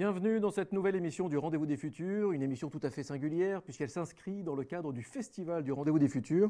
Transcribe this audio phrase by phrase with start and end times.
[0.00, 3.60] Bienvenue dans cette nouvelle émission du Rendez-vous des Futurs, une émission tout à fait singulière
[3.60, 6.48] puisqu'elle s'inscrit dans le cadre du Festival du Rendez-vous des Futurs.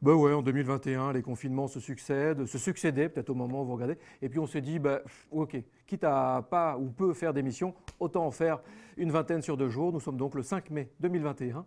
[0.00, 3.74] Ben ouais, en 2021, les confinements se succèdent, se succédaient peut-être au moment où vous
[3.74, 3.98] regardez.
[4.22, 5.00] Et puis on s'est dit, bah,
[5.32, 5.56] ok,
[5.88, 8.62] quitte à pas ou peu faire d'émissions, autant en faire
[8.96, 9.92] une vingtaine sur deux jours.
[9.92, 11.66] Nous sommes donc le 5 mai 2021.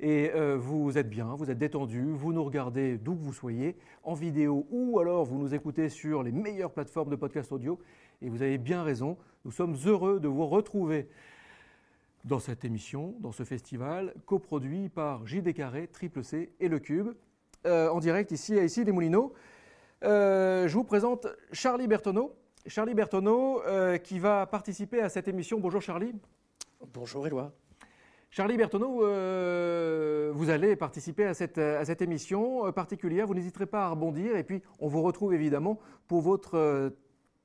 [0.00, 3.76] Et euh, vous êtes bien, vous êtes détendu, vous nous regardez d'où que vous soyez,
[4.02, 7.78] en vidéo ou alors vous nous écoutez sur les meilleures plateformes de podcast audio.
[8.20, 11.08] Et vous avez bien raison, nous sommes heureux de vous retrouver
[12.24, 17.10] dans cette émission, dans ce festival, coproduit par JD Carré, Triple C et Le Cube,
[17.66, 19.34] euh, en direct ici à ici les Moulineaux.
[20.02, 22.34] Euh, je vous présente Charlie Bertoneau.
[22.66, 25.60] Charlie Bertoneau euh, qui va participer à cette émission.
[25.60, 26.14] Bonjour Charlie.
[26.94, 27.52] Bonjour Éloi.
[28.30, 28.98] Charlie Bertoneau,
[30.32, 33.28] vous allez participer à cette, à cette émission particulière.
[33.28, 34.36] Vous n'hésiterez pas à rebondir.
[34.36, 36.92] Et puis, on vous retrouve évidemment pour votre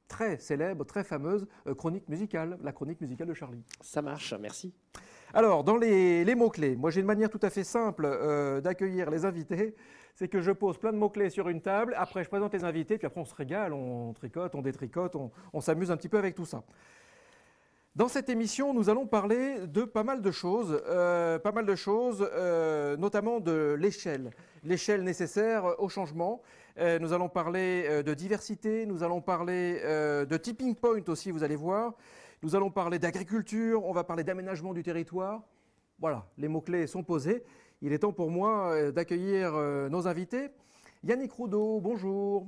[0.09, 3.63] très célèbre, très fameuse euh, chronique musicale, la chronique musicale de Charlie.
[3.79, 4.73] Ça marche, merci.
[5.33, 9.23] Alors, dans les, mots-clés, moi j'ai une manière tout à fait simple euh, d'accueillir les
[9.23, 9.75] invités,
[10.15, 12.97] c'est que je pose plein de mots-clés sur une table, après je présente les invités,
[12.97, 15.15] puis après on se régale, on tricote, on détricote,
[15.53, 16.63] on, s'amuse un petit peu avec tout ça.
[17.95, 21.75] Dans cette émission, nous allons parler de pas mal de choses, euh, pas mal de
[21.75, 22.27] choses,
[22.97, 24.31] notamment de l'échelle,
[24.63, 26.41] l'échelle nécessaire au changement.
[26.77, 31.31] Euh, nous allons parler euh, de diversité, nous allons parler euh, de tipping point aussi,
[31.31, 31.93] vous allez voir.
[32.41, 35.41] Nous allons parler d'agriculture, on va parler d'aménagement du territoire.
[35.99, 37.43] Voilà, les mots-clés sont posés.
[37.81, 39.53] Il est temps pour moi d'accueillir
[39.89, 40.47] nos invités.
[41.03, 42.47] Yannick Roudot, bonjour.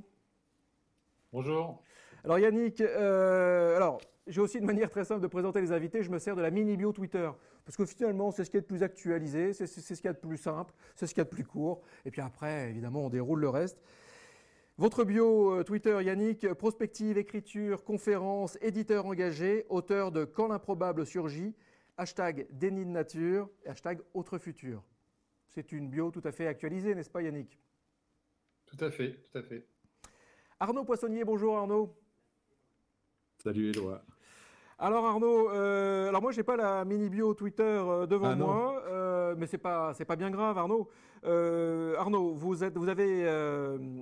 [1.34, 1.82] Bonjour.
[2.24, 6.04] Alors Yannick, alors j'ai aussi une manière très simple de présenter les invités.
[6.04, 7.30] Je me sers de la mini bio Twitter
[7.66, 10.18] parce que finalement c'est ce qui est le plus actualisé, c'est ce qui est le
[10.18, 11.82] plus simple, c'est ce qui est le plus court.
[12.06, 13.78] Et puis après, évidemment, on déroule le reste.
[14.82, 21.54] Votre bio euh, Twitter, Yannick, prospective, écriture, conférence, éditeur engagé, auteur de Quand l'improbable surgit,
[21.98, 24.82] hashtag déni de nature, hashtag autre futur.
[25.50, 27.60] C'est une bio tout à fait actualisée, n'est-ce pas Yannick?
[28.66, 29.68] Tout à fait, tout à fait.
[30.60, 31.96] Arnaud Poissonnier, bonjour Arnaud.
[33.38, 34.04] Salut Éloi.
[34.80, 38.71] Alors Arnaud, euh, alors moi j'ai pas la mini bio Twitter euh, devant ah moi,
[39.32, 40.90] euh, mais c'est pas c'est pas bien grave Arnaud.
[41.24, 43.26] Arnaud, vous avez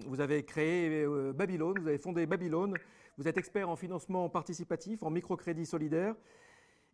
[0.07, 2.75] vous avez créé Babylone, vous avez fondé Babylone,
[3.17, 6.15] vous êtes expert en financement participatif, en microcrédit solidaire.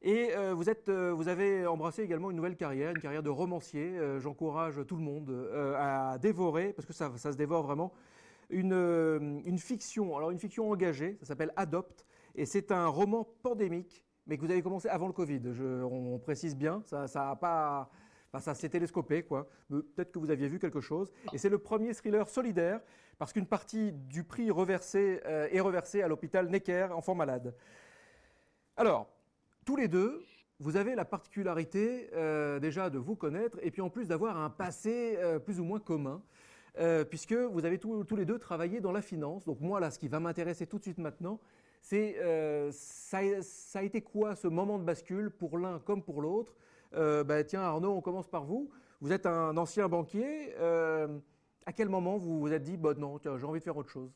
[0.02, 3.94] Et vous, êtes, vous avez embrassé également une nouvelle carrière, une carrière de romancier.
[4.20, 7.92] J'encourage tout le monde à dévorer, parce que ça, se dévore vraiment,
[8.50, 10.16] une, fiction.
[10.16, 12.06] Alors une fiction engagée, ça s'appelle Adopt.
[12.36, 15.42] Et c'est un roman pandémique, mais que vous avez commencé avant le Covid.
[15.90, 17.36] on, précise bien, ça, ça a
[18.40, 19.48] ça s'est télescopé, quoi.
[19.70, 21.12] Peut-être que vous aviez vu quelque chose.
[21.34, 22.82] Et c'est le premier thriller solidaire,
[23.18, 27.56] parce qu'une partie du prix reversé, euh, est reversée à l'hôpital Necker, enfants malades.
[28.78, 29.08] Alors,
[29.66, 30.24] tous les deux,
[30.60, 34.50] vous avez la particularité euh, déjà de vous connaître, et puis en plus d'avoir un
[34.50, 36.22] passé euh, plus ou moins commun.
[37.10, 39.46] puisque vous avez tous les deux travaillé dans la finance.
[39.46, 41.40] Donc moi, là, ce qui va m'intéresser tout de suite maintenant,
[41.82, 42.18] c'est
[42.72, 46.54] ça, a été quoi ce moment de bascule pour l'un comme pour l'autre?
[46.94, 48.70] Euh, bah, Tiens Arnaud, on commence par vous.
[49.02, 50.54] Vous êtes un ancien banquier.
[50.58, 51.08] Euh,
[51.66, 54.12] à quel moment vous vous êtes dit, bah, non, j'ai envie de faire autre chose?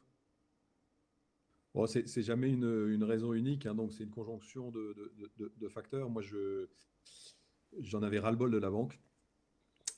[1.88, 6.10] C'est jamais une, raison unique, hein, donc c'est une conjonction de, facteurs.
[6.10, 6.24] Moi,
[7.80, 9.00] j'en avais ras-le-bol de la banque.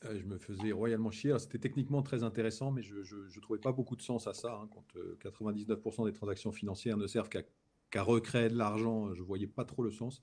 [0.05, 1.37] Euh, je me faisais royalement chier.
[1.39, 4.53] C'était techniquement très intéressant, mais je ne trouvais pas beaucoup de sens à ça.
[4.53, 4.85] Hein, quand
[5.29, 9.83] 99% des transactions financières ne servent qu'à recréer de l'argent, je ne voyais pas trop
[9.83, 10.21] le sens.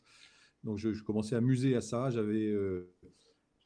[0.65, 2.11] Donc je, commençais à muser à ça.
[2.11, 2.95] J'avais euh,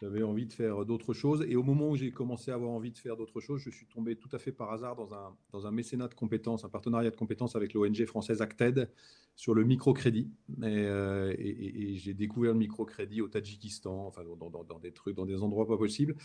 [0.03, 1.45] j'avais envie de faire d'autres choses.
[1.49, 3.87] Et au moment où j'ai commencé à avoir envie de faire d'autres choses, je suis
[3.87, 7.11] tombé tout à fait par hasard dans un, dans un mécénat de compétences, un partenariat
[7.11, 8.91] de compétences avec l'ONG française Acted
[9.37, 10.29] sur le microcrédit.
[10.59, 15.41] Et, euh, et, j'ai découvert le microcrédit au Tadjikistan, enfin dans, des trucs, dans des
[15.41, 16.17] endroits pas possibles.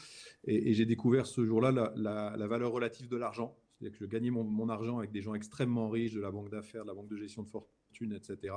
[0.46, 3.56] Et, j'ai découvert ce jour-là la, la, valeur relative de l'argent.
[3.78, 6.50] C'est-à-dire que je gagnais mon, mon, argent avec des gens extrêmement riches de la banque
[6.50, 8.56] d'affaires, de la banque de gestion de fortune, etc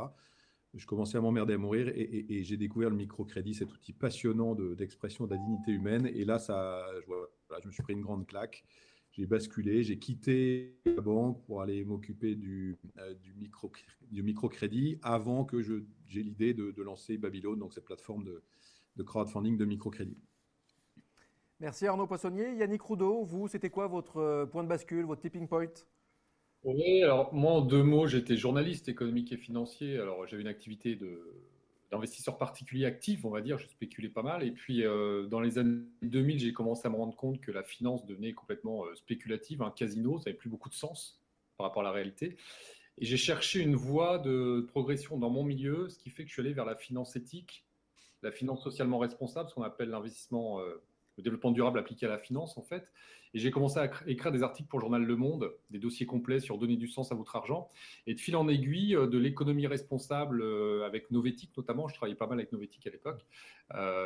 [0.74, 5.26] je commençais à m'emmerder à mourir et, j'ai découvert le microcrédit, cet outil passionnant d'expression
[5.26, 6.06] de, la dignité humaine.
[6.06, 8.64] Et là, ça, je, me suis pris une grande claque.
[9.12, 15.60] J'ai basculé, j'ai quitté la banque pour aller m'occuper du, euh, du, microcrédit avant que
[15.60, 18.44] j'ai l'idée de, lancer Babylone, donc cette plateforme de,
[18.94, 20.18] de crowdfunding de microcrédit.
[21.58, 22.54] Merci Arnaud Poissonnier.
[22.54, 25.66] Yannick Roudot, vous, c'était quoi votre euh, point de bascule, votre tipping point?
[26.64, 29.98] Oui, alors moi en deux mots, j'étais journaliste économique et financier.
[29.98, 31.20] Alors j'avais une activité de
[31.90, 34.44] d'investisseur particulier actif, on va dire, je spéculais pas mal.
[34.44, 37.62] Et puis euh, dans les années 2000, j'ai commencé à me rendre compte que la
[37.62, 41.20] finance devenait complètement euh, spéculative, un casino, ça n'avait plus beaucoup de sens
[41.56, 42.36] par rapport à la réalité.
[42.98, 46.34] Et j'ai cherché une voie de progression dans mon milieu, ce qui fait que je
[46.34, 47.64] suis allé vers la finance éthique,
[48.22, 50.82] la finance socialement responsable, ce qu'on appelle l'investissement, euh,
[51.16, 52.90] le développement durable appliqué à la finance en fait.
[53.34, 56.40] Et j'ai commencé à écrire des articles pour le journal Le Monde, des dossiers complets
[56.40, 57.68] sur donner du sens à votre argent.
[58.06, 62.16] Et de fil en aiguille, euh, de l'économie responsable euh, avec Novetic notamment, je travaillais
[62.16, 63.24] pas mal avec Novetic à l'époque,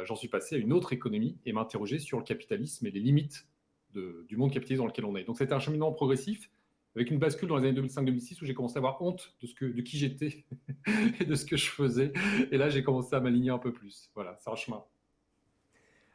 [0.04, 3.46] j'en suis passé à une autre économie et m'interroger sur le capitalisme et les limites
[3.94, 5.24] du monde capitaliste dans lequel on est.
[5.24, 6.50] Donc c'était un cheminement progressif
[6.96, 9.54] avec une bascule dans les années 2005-2006 où j'ai commencé à avoir honte de, ce
[9.54, 10.44] que, de qui j'étais
[11.20, 12.12] et de ce que je faisais.
[12.52, 14.10] Et là, j'ai commencé à m'aligner un peu plus.
[14.14, 14.84] Voilà, c'est un chemin.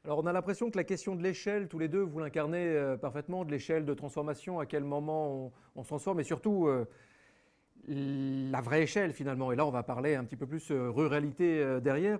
[0.06, 2.98] Alors, on a l'impression que la question de l'échelle, tous les deux, vous l'incarnez euh,
[2.98, 6.86] parfaitement, de l'échelle de transformation, à quel moment on, s'en sort, mais surtout euh,
[7.88, 9.52] la vraie échelle finalement.
[9.52, 12.20] Et là, on va parler un petit peu plus euh, ruralité derrière.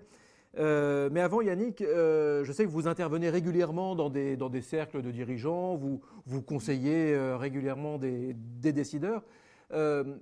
[0.58, 4.62] Euh, mais avant, Yannick, euh, je sais que vous intervenez régulièrement dans des, dans des
[4.62, 9.24] cercles de dirigeants, vous, vous conseillez euh, régulièrement des, des décideurs.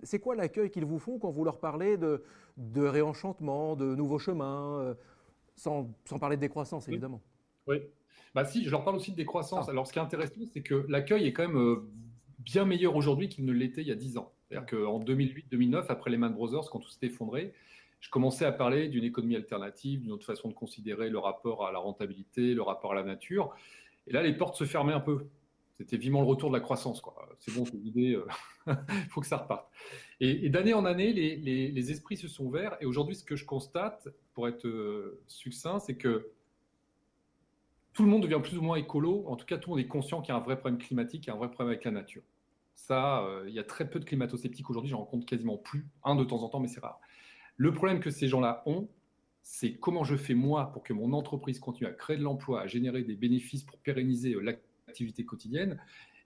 [0.03, 2.23] c'est quoi l'accueil qu'ils vous font quand vous leur parlez de,
[2.57, 4.95] de réenchantement, de nouveaux chemins,
[5.55, 7.21] sans, sans, parler de décroissance, évidemment?
[7.23, 7.36] Oui,
[8.35, 9.65] bah si, je leur parle aussi de décroissance.
[9.67, 9.71] Ah.
[9.71, 11.81] Alors, ce qui est intéressant, c'est que l'accueil est quand même
[12.39, 14.31] bien meilleur aujourd'hui qu'il ne l'était il y a 10 ans.
[14.47, 17.53] C'est-à-dire qu'en 2008-2009, après les Man Brothers, quand tout s'est effondré,
[17.99, 21.71] je commençais à parler d'une économie alternative, d'une autre façon de considérer le rapport à
[21.71, 23.55] la rentabilité, le rapport à la nature.
[24.05, 25.25] Et là, les portes se fermaient un peu.
[25.77, 27.01] C'était vivement le retour de la croissance.
[27.39, 28.17] C'est bon, c'est l'idée,
[28.67, 28.73] il
[29.09, 29.67] faut que ça reparte.
[30.19, 32.77] Et, d'année en année, les, esprits se sont ouverts.
[32.81, 36.31] Et aujourd'hui, ce que je constate, pour être euh, succinct, c'est que
[37.97, 39.23] tout le monde devient plus ou moins écolo.
[39.25, 41.27] En tout cas, tout le monde est conscient qu'il y a un vrai problème climatique,
[41.27, 42.21] et un vrai problème avec la nature.
[42.75, 46.15] Ça, euh, il y a très peu de climato-sceptiques aujourd'hui, j'en rencontre quasiment plus, un
[46.15, 47.01] de temps en temps, mais c'est rare.
[47.55, 48.87] Le problème que ces gens-là ont,
[49.41, 52.67] c'est comment je fais moi pour que mon entreprise continue à créer de l'emploi, à
[52.67, 55.81] générer des bénéfices pour pérenniser euh, l'activité quotidienne,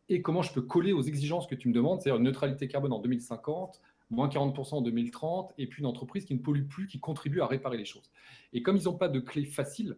[0.10, 2.92] et comment je peux coller aux exigences que tu me demandes, c'est-à-dire une neutralité carbone
[2.92, 3.80] en 2050,
[4.10, 7.48] moins 40% en 2030, et puis une entreprise qui ne pollue plus, qui contribue à
[7.48, 8.12] réparer les choses.
[8.52, 9.96] Et comme ils n'ont pas de clé facile,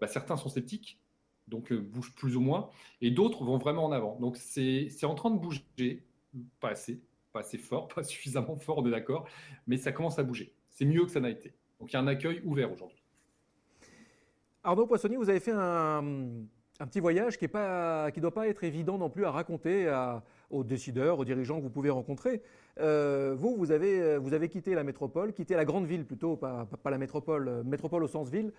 [0.00, 1.00] bah, certains sont sceptiques,
[1.48, 2.70] donc euh, bougent plus ou moins,
[3.00, 4.18] et d'autres vont vraiment en avant.
[4.20, 6.04] Donc c'est en train de bouger,
[6.60, 7.00] pas assez,
[7.32, 9.28] pas assez fort, pas suffisamment fort, on est d'accord,
[9.66, 10.52] mais ça commence à bouger.
[10.70, 11.52] C'est mieux que ça n'a été.
[11.80, 13.02] Donc il y a un accueil ouvert aujourd'hui.
[14.62, 16.02] Arnaud Poissonnier, vous avez fait un,
[16.80, 19.88] petit voyage qui ne doit pas être évident non plus à raconter
[20.50, 22.42] aux décideurs, aux dirigeants que vous pouvez rencontrer.
[22.78, 26.68] Euh, vous, vous avez, vous avez quitté la métropole, quitté la grande ville plutôt, pas,
[26.84, 28.52] la métropole, euh, métropole au sens ville.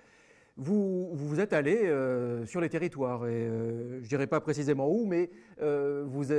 [0.58, 5.06] Vous vous, êtes allé euh, sur les territoires, et je ne dirais pas précisément où,
[5.06, 6.34] mais vous,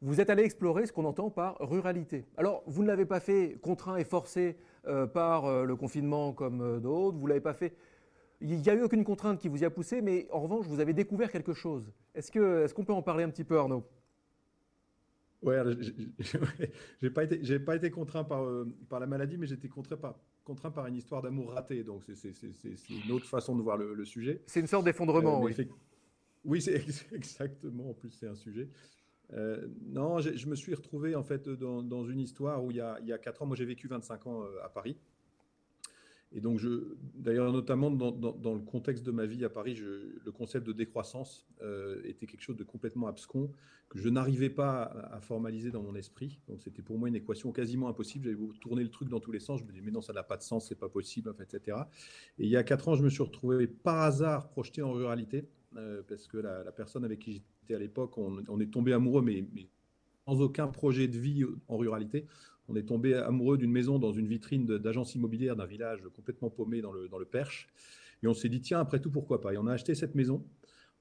[0.00, 2.24] vous êtes allé explorer ce qu'on entend par ruralité.
[2.36, 4.56] Alors, vous ne l'avez pas fait contraint et forcé
[4.86, 7.74] euh, par euh, le confinement comme euh, d'autres, vous ne l'avez pas fait...
[8.40, 10.78] Il n'y a eu aucune contrainte qui vous y a poussé, mais en revanche, vous
[10.78, 11.90] avez découvert quelque chose.
[12.14, 13.84] Est-ce qu'on est qu'on peut en parler un petit peu, Arnaud?
[15.42, 15.54] Oui,
[17.02, 18.44] j'ai pas été, pas été contraint par,
[19.00, 20.16] la maladie, mais été contraint par,
[20.48, 21.84] contraint par une histoire d'amour raté.
[21.84, 22.32] Donc c'est
[23.06, 24.42] une autre façon de voir le, sujet.
[24.46, 25.54] C'est une sorte d'effondrement, oui.
[26.44, 27.90] Oui, c'est exactement.
[27.90, 28.70] En plus, c'est un sujet.
[29.34, 32.98] Euh, non, je me suis retrouvé en fait dans, une histoire où il y, a,
[33.04, 34.96] il 4 ans, moi j'ai vécu 25 ans euh, à Paris.
[36.32, 36.60] Et donc,
[37.14, 42.02] d'ailleurs, notamment dans, le contexte de ma vie à Paris, le concept de décroissance euh,
[42.04, 43.50] était quelque chose de complètement abscon
[43.88, 46.38] que je n'arrivais pas à, formaliser dans mon esprit.
[46.46, 48.26] Donc, c'était pour moi une équation quasiment impossible.
[48.26, 49.60] J'avais tourner le truc dans tous les sens.
[49.60, 51.78] Je me disais, mais non, ça n'a pas de sens, c'est pas possible, etc.
[52.38, 55.48] Et il y a 4 ans, je me suis retrouvé par hasard projeté en ruralité
[56.08, 59.44] parce que la personne avec qui j'étais à l'époque, on, est tombé amoureux, mais,
[60.26, 62.26] sans aucun projet de vie en ruralité.
[62.68, 66.80] On est tombé amoureux d'une maison dans une vitrine d'agence immobilière d'un village complètement paumé
[66.80, 67.68] dans le, dans le Perche.
[68.22, 69.54] Et on s'est dit, tiens, après tout, pourquoi pas?
[69.54, 70.44] Et on a acheté cette maison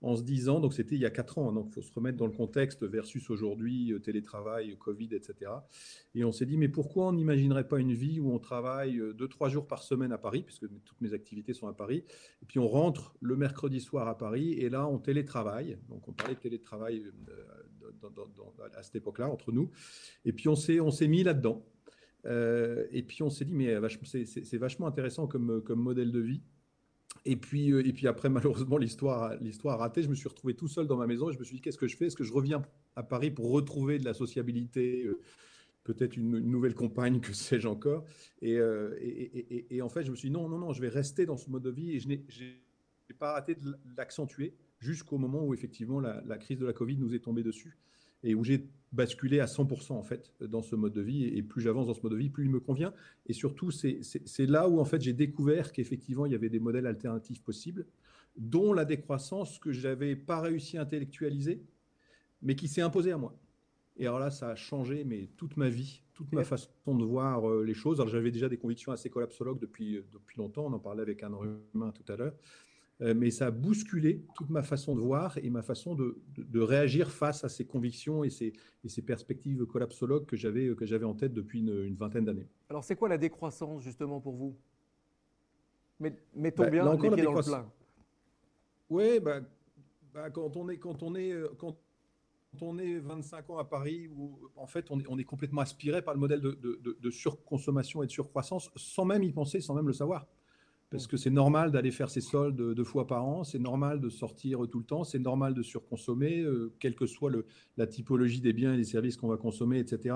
[0.02, 1.92] en se disant, donc c'était il y a quatre ans, hein, donc il faut se
[1.92, 5.52] remettre dans le contexte versus aujourd'hui, euh, télétravail, Covid, etc.
[6.14, 9.14] Et on s'est dit, mais pourquoi on n'imaginerait pas une vie où on travaille euh,
[9.14, 12.04] deux, trois jours par semaine à Paris, puisque toutes mes activités sont à Paris,
[12.44, 16.14] et puis on rentre le mercredi soir à Paris, et là on télétravaille, donc on
[16.14, 17.04] parlait de télétravail
[17.88, 19.70] euh, à cette époque-là, entre nous,
[20.26, 21.66] et puis on s'est, on s'est mis là-dedans.
[22.26, 26.42] et puis on s'est dit, mais c'est, vachement intéressant comme, comme modèle de vie.
[27.28, 30.02] Et puis, euh, et puis après, malheureusement, l'histoire, l'histoire a raté.
[30.02, 31.88] Je me suis retrouvé tout seul dans ma maison je me suis dit, qu'est-ce que
[31.88, 32.08] je fais?
[32.08, 32.62] Est-ce que je reviens
[32.96, 35.20] à Paris pour retrouver de la sociabilité euh,
[35.84, 38.06] peut-être une, nouvelle compagne, que sais-je encore?
[38.44, 41.38] Euh, et, en fait, je me suis dit, non, non, non, je vais rester dans
[41.38, 42.24] ce mode de vie et je n'ai
[43.20, 47.14] pas arrêté de l'accentuer jusqu'au moment où, effectivement, la, la, crise de la Covid nous
[47.14, 47.78] est tombée dessus
[48.24, 51.26] et où j'ai basculé à 100% en fait dans ce mode de vie.
[51.26, 52.94] Et plus j'avance dans ce mode de vie, plus il me convient.
[53.26, 56.88] Et surtout, c'est là où en fait j'ai découvert qu'effectivement il y avait des modèles
[56.88, 57.86] alternatifs possibles,
[58.38, 61.62] dont la décroissance que j'avais pas réussi à intellectualiser,
[62.42, 63.38] mais qui s'est imposée à moi.
[64.00, 67.50] Et alors là, ça a changé mais toute ma vie, toute ma façon de voir
[67.62, 68.00] les choses.
[68.00, 71.32] Alors j'avais déjà des convictions assez collapsologues depuis, depuis longtemps, on en parlait avec un
[71.74, 72.34] humain tout à l'heure.
[73.00, 77.12] Mais ça a bousculé toute ma façon de voir et ma façon de, de, réagir
[77.12, 81.14] face à ces convictions et ces, et ces perspectives collapsologues que j'avais, que j'avais en
[81.14, 82.48] tête depuis une, vingtaine d'années.
[82.70, 84.56] Alors c'est quoi la décroissance justement pour vous?
[86.00, 87.72] Mettons bah, bien les pieds dans le plat.
[88.90, 89.42] Oui, bah,
[90.14, 91.78] bah, quand on est, quand on est, euh, quand
[92.62, 96.02] on est 25 ans à Paris, où en fait on est, on est complètement aspiré
[96.02, 99.76] par le modèle de, de, de, surconsommation et de surcroissance, sans même y penser, sans
[99.76, 100.28] même le savoir.
[100.90, 104.10] Parce que c'est normal d'aller faire ses soldes deux fois par an, c'est normal de
[104.10, 108.40] sortir tout le temps, c'est normal de surconsommer, euh, quelle que soit le, la typologie
[108.40, 110.16] des biens et des services qu'on va consommer, etc.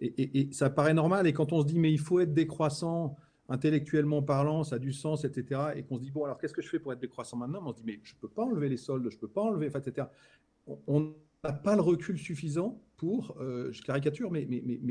[0.00, 1.28] Et, et, et, ça paraît normal.
[1.28, 3.16] Et quand on se dit, mais il faut être décroissant,
[3.48, 5.60] intellectuellement parlant, ça a du sens, etc.
[5.76, 7.62] Et qu'on se dit, bon, alors qu'est-ce que je fais pour être décroissant maintenant?
[7.64, 9.42] On se dit, mais je ne peux pas enlever les soldes, je ne peux pas
[9.42, 10.08] enlever, etc.
[10.88, 11.14] On
[11.44, 12.82] n'a pas le recul suffisant
[13.40, 14.46] euh, je caricature, mais,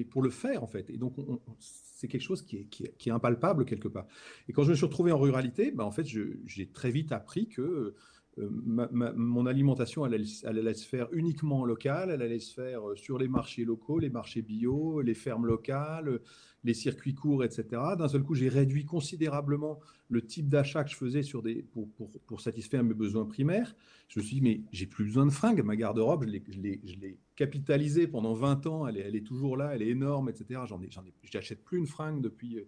[0.06, 0.90] pour le faire, en fait.
[0.90, 1.16] Et donc,
[1.60, 4.08] c'est quelque chose qui est, qui, est, impalpable quelque part.
[4.48, 7.48] Et quand je me suis retrouvé en ruralité, bah, en fait, j'ai très vite appris
[7.48, 7.96] que
[8.40, 12.96] euh, mon alimentation, elle, allait se faire uniquement en local, elle allait se faire euh,
[12.96, 16.20] sur les marchés locaux, les marchés bio, les fermes locales,
[16.64, 17.82] les circuits courts, etc.
[17.98, 19.80] D'un seul coup, j'ai réduit considérablement
[20.10, 23.76] le type d'achat que je faisais sur des, pour, satisfaire mes besoins primaires.
[24.08, 25.62] Je me suis dit, mais j'ai plus besoin de fringues.
[25.62, 29.90] Ma garde-robe, je l'ai capitalisée pendant 20 ans, elle est, elle toujours là, elle est
[29.90, 30.62] énorme, etc.
[30.68, 30.90] J'en ai,
[31.24, 32.60] j'achète plus une fringue depuis,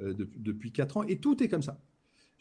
[0.00, 1.02] euh, depuis 4 ans.
[1.04, 1.80] Et tout est comme ça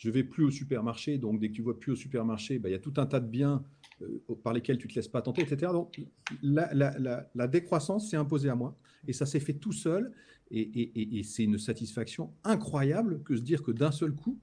[0.01, 2.72] je vais plus au supermarché, donc dès que tu vois plus au supermarché, bah, il
[2.72, 3.63] y a tout un tas de biens
[4.01, 5.72] euh, par lesquels tu te laisses pas tenter, etc.
[5.74, 6.01] Donc
[6.41, 8.75] la, décroissance s'est imposée à moi
[9.08, 10.12] et ça s'est fait tout seul
[10.50, 14.39] et, c'est une satisfaction incroyable que se dire que d'un seul coup,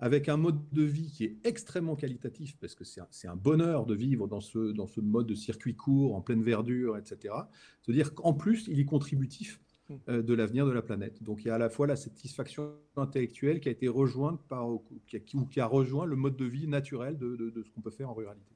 [0.00, 3.94] avec un mode de vie qui est extrêmement qualitatif, parce que c'est un, bonheur de
[3.94, 7.34] vivre dans ce, dans ce mode de circuit court, en pleine verdure, etc.
[7.82, 9.60] Se dire qu'en plus, il est contributif
[10.06, 11.22] de l'avenir de la planète.
[11.22, 14.68] Donc il y a à la fois la satisfaction intellectuelle qui a été rejointe par,
[14.68, 18.14] ou qui a, rejoint le mode de vie naturel de, ce qu'on peut faire en
[18.14, 18.54] ruralité.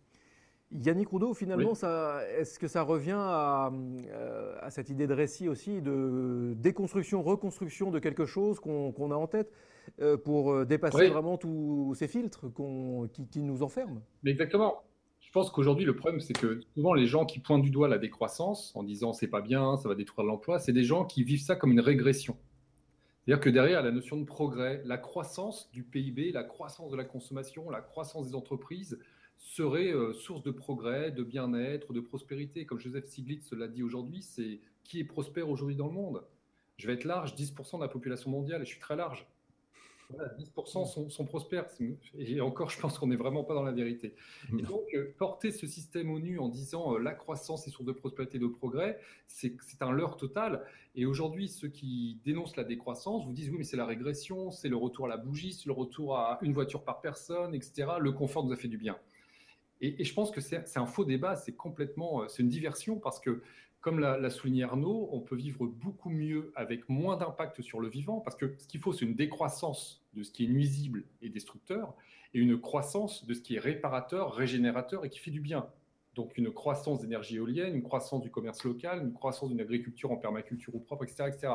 [0.72, 5.80] Yannick Roudot, finalement, est-ce que ça revient à, euh, à, cette idée de récit aussi,
[5.80, 9.52] de déconstruction, reconstruction de quelque chose qu'on a en tête
[10.00, 12.46] euh, pour dépasser vraiment tous ces filtres
[13.12, 14.02] qui, qui, nous enferment?
[14.24, 14.82] Mais Exactement.
[15.36, 18.74] Pense qu'aujourd'hui, le problème, c'est que souvent, les gens qui pointent du doigt la décroissance
[18.74, 21.56] en disant c'est pas bien, ça va détruire l'emploi, c'est des gens qui vivent ça
[21.56, 22.38] comme une régression.
[23.20, 27.04] C'est-à-dire que derrière la notion de progrès, la croissance du PIB, la croissance de la
[27.04, 28.98] consommation, la croissance des entreprises
[29.36, 32.64] serait euh, source de progrès, de bien-être, de prospérité.
[32.64, 36.24] Comme Joseph Stiglitz l'a dit aujourd'hui, c'est qui est prospère aujourd'hui dans le monde
[36.78, 39.26] Je vais être large, 10% de la population mondiale, et je suis très large.
[40.12, 41.66] 10% sont, prospères.
[42.16, 44.14] Et encore, je pense qu'on n'est vraiment pas dans la vérité.
[44.56, 47.86] Et donc, euh, porter ce système au nu en disant euh, la croissance est source
[47.86, 50.64] de prospérité et de progrès, c'est un leurre total.
[50.94, 54.68] Et aujourd'hui, ceux qui dénoncent la décroissance vous disent oui, mais c'est la régression, c'est
[54.68, 57.88] le retour à la bougie, c'est le retour à une voiture par personne, etc.
[57.98, 58.96] Le confort nous a fait du bien.
[59.80, 62.98] Et, et je pense que c'est un faux débat, c'est complètement, euh, c'est une diversion
[62.98, 63.42] parce que
[63.86, 68.18] comme l'a souligné Arnaud, on peut vivre beaucoup mieux avec moins d'impact sur le vivant,
[68.18, 71.94] parce que ce qu'il faut, c'est une décroissance de ce qui est nuisible et destructeur,
[72.34, 75.68] et une croissance de ce qui est réparateur, régénérateur et qui fait du bien.
[76.16, 80.16] Donc une croissance d'énergie éolienne, une croissance du commerce local, une croissance d'une agriculture en
[80.16, 81.28] permaculture ou propre, etc.
[81.28, 81.52] etc.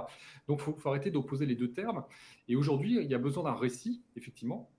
[0.47, 2.05] Donc il faut, arrêter d'opposer les deux termes.
[2.47, 4.71] Et aujourd'hui, il y a besoin d'un récit, effectivement,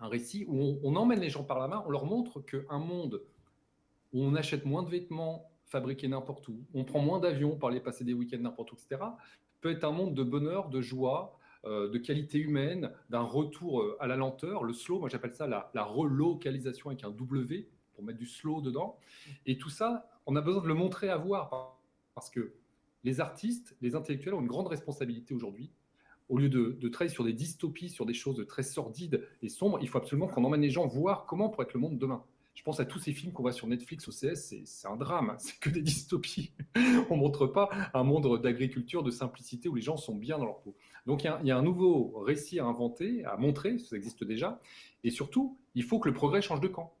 [0.00, 2.80] un récit où on, on emmène les gens par la main, on leur montre qu'un
[2.80, 3.22] monde
[4.12, 7.80] où on achète moins de vêtements, fabriquer n'importe où, on prend moins d'avions pour aller
[7.80, 9.02] passer des week-ends n'importe où, etc.,
[9.62, 13.96] peut être un monde de bonheur, de joie, euh, de qualité humaine, d'un retour euh,
[13.98, 18.04] à la lenteur, le slow, moi j'appelle ça la, la, relocalisation avec un W, pour
[18.04, 18.98] mettre du slow dedans.
[19.46, 21.78] Et tout ça, on a besoin de le montrer à voir,
[22.14, 22.52] parce que
[23.04, 25.70] les artistes, les intellectuels ont une grande responsabilité aujourd'hui.
[26.28, 29.78] Au lieu de, de, travailler sur des dystopies, sur des choses très sordides et sombres,
[29.80, 32.24] il faut absolument qu'on emmène les gens voir comment pourrait être le monde demain.
[32.54, 35.30] Je pense à tous ces films qu'on voit sur Netflix au CS, c'est un drame,
[35.30, 35.36] hein.
[35.38, 36.52] c'est que des dystopies.
[37.10, 40.60] On montre pas un monde d'agriculture, de simplicité où les gens sont bien dans leur
[40.60, 40.76] peau.
[41.06, 44.60] Donc il y, a un nouveau récit à inventer, à montrer, ça existe déjà.
[45.02, 46.94] Et surtout, il faut que le progrès change de camp.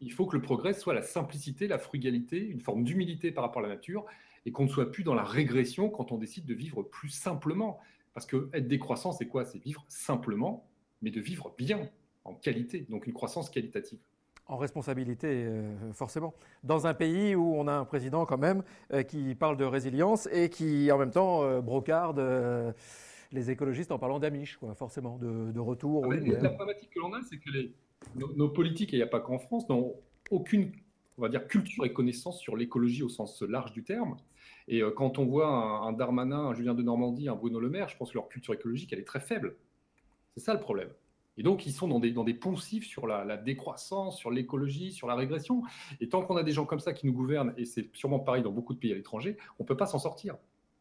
[0.00, 3.64] Il faut que le progrès soit la simplicité, la frugalité, une forme d'humilité par rapport
[3.64, 4.04] à la nature,
[4.44, 7.80] et qu'on ne soit plus dans la régression quand on décide de vivre plus simplement.
[8.12, 9.44] Parce que être décroissant, c'est quoi?
[9.46, 10.68] C'est vivre simplement,
[11.00, 11.90] mais de vivre bien,
[12.24, 13.98] en qualité, donc une croissance qualitative
[14.46, 16.34] en responsabilité, euh, forcément.
[16.62, 20.28] Dans un pays où on a un président quand même euh, qui parle de résilience
[20.32, 22.22] et qui en même temps euh, brocarde
[23.32, 26.06] les écologistes en parlant d'Amish, quoi, forcément, de, retour.
[26.10, 27.72] Ah la problématique que l'on a, c'est que les,
[28.14, 29.94] nos, politiques, et il n'y a pas qu'en France, n'ont
[30.30, 30.70] aucune
[31.16, 34.16] on va dire, culture et connaissance sur l'écologie au sens large du terme.
[34.66, 37.96] Et quand on voit un, Darmanin, un Julien de Normandie, un Bruno Le Maire, je
[37.96, 39.56] pense que leur culture écologique, elle est très faible.
[40.36, 40.88] C'est ça le problème.
[41.36, 45.08] Et donc, ils sont dans des, dans des poncifs sur la, décroissance, sur l'écologie, sur
[45.08, 45.62] la régression.
[46.00, 48.42] Et tant qu'on a des gens comme ça qui nous gouvernent, et c'est sûrement pareil
[48.42, 50.36] dans beaucoup de pays à l'étranger, on ne peut pas s'en sortir.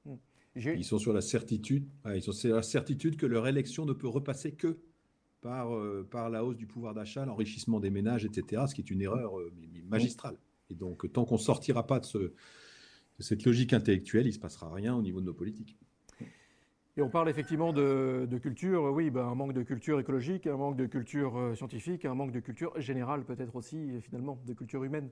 [0.05, 0.15] Hmm.
[0.55, 4.07] Ils sont sur la certitude, ils sont sur la certitude que leur élection ne peut
[4.07, 4.77] repasser que
[5.41, 8.89] par, euh, par la hausse du pouvoir d'achat, l'enrichissement des ménages, etc., ce qui est
[8.89, 9.51] une erreur euh,
[9.88, 10.38] magistrale.
[10.69, 12.31] Et donc, tant qu'on ne sortira pas de, ce, de
[13.19, 15.77] cette logique intellectuelle, il ne se passera rien au niveau de nos politiques.
[16.95, 20.75] Et on parle effectivement de, culture, oui, ben, un manque de culture écologique, un manque
[20.75, 25.09] de culture euh, scientifique, un manque de culture générale peut-être aussi, finalement, de culture humaine.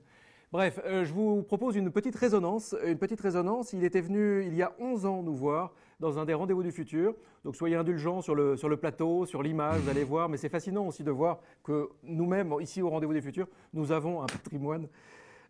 [0.52, 2.76] Bref, euh, je vous propose une petite résonance.
[2.86, 6.24] Une petite résonance, il était venu il y a 11 ans nous voir dans un
[6.24, 7.16] des rendez-vous du futur.
[7.42, 10.28] Donc soyez indulgents sur le, sur le plateau, sur l'image, allez voir.
[10.28, 14.22] Mais c'est fascinant aussi de voir que nous-mêmes, ici au rendez-vous du futur, nous avons
[14.22, 14.86] un patrimoine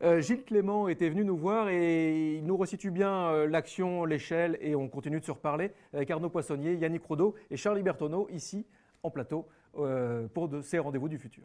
[0.03, 4.59] euh, Gilles Clément était venu nous voir et il nous resitue bien euh, l'action, l'échelle
[4.61, 8.67] et on continue de se reparler avec Arnaud Poissonnier, Yannick Rodeau et Charlie Bertonneau ici
[9.05, 9.47] en plateau
[9.79, 11.45] euh, pour de ces rendez-vous du futur.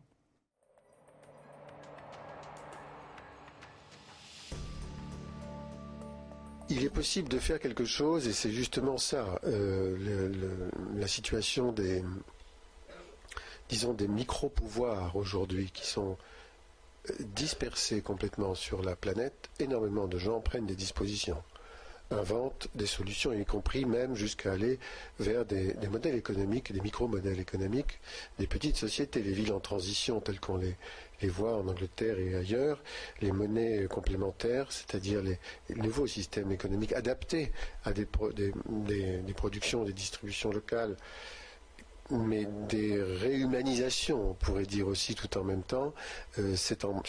[6.70, 12.04] Il est possible de faire quelque chose et c'est justement ça, la situation des,
[13.70, 16.18] disons, des micro-pouvoirs aujourd'hui qui sont
[17.36, 21.42] dispersé complètement sur la planète, énormément de gens prennent des dispositions,
[22.12, 24.80] inventent des solutions, y compris même jusqu'à aller
[25.20, 28.00] vers des, modèles économiques, des micro-modèles économiques,
[28.40, 30.76] des petites sociétés, les villes en transition telles qu'on les,
[31.28, 32.82] voit en Angleterre et ailleurs,
[33.22, 35.40] les monnaies complémentaires, c'est-à-dire les,
[35.76, 37.52] nouveaux systèmes économiques adaptés
[37.84, 40.96] à des, des productions, des distributions locales
[42.10, 45.94] mais des réhumanisations, on pourrait dire aussi tout en même temps,
[46.40, 47.02] euh, c'est en,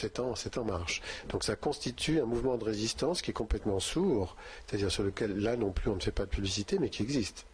[0.65, 1.03] marche.
[1.29, 5.57] Donc ça constitue un mouvement de résistance qui est complètement sourd, c'est-à-dire sur lequel là
[5.57, 7.47] non plus on ne fait pas de publicité, mais qui existe.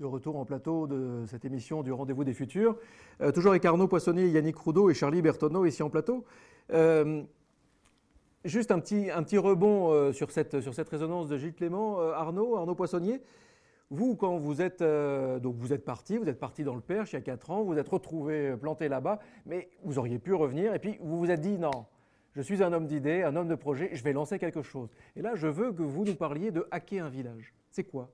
[0.00, 2.74] de retour en plateau de cette émission du Rendez-vous des Futurs.
[3.20, 6.24] Euh, toujours avec Arnaud Poissonnier, Yannick Roudot et Charlie Bertonneau ici en plateau.
[6.72, 7.22] Euh,
[8.44, 12.00] Juste un petit, un petit rebond euh, sur, cette, sur cette résonance de Gilles Clément,
[12.00, 13.20] euh, Arnaud, Arnaud Poissonnier.
[13.90, 17.12] Vous, quand vous êtes, euh, donc vous êtes parti, vous êtes parti dans le Perche
[17.12, 20.72] il y a 4 ans, vous êtes retrouvé planté là-bas, mais vous auriez pu revenir
[20.72, 21.86] et puis vous vous êtes dit non,
[22.34, 24.88] je suis un homme d'idées, un homme de projet, je vais lancer quelque chose.
[25.16, 27.52] Et là, je veux que vous nous parliez de hacker un village.
[27.70, 28.10] C'est quoi?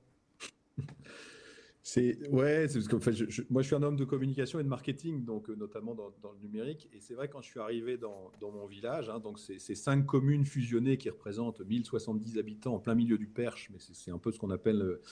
[2.31, 5.95] Ouais, parce moi je suis un homme de communication et de marketing, donc euh, notamment
[5.95, 6.89] dans, le numérique.
[6.93, 10.45] Et c'est vrai quand je suis arrivé dans, mon village, hein, donc c'est cinq communes
[10.45, 14.39] fusionnées qui représentent 1070 habitants en plein milieu du Perche, mais c'est un peu ce
[14.39, 15.03] qu'on appelle euh,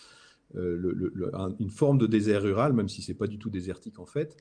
[0.56, 4.36] euh, une forme de désert rural, même si c'est pas du tout désertique en fait.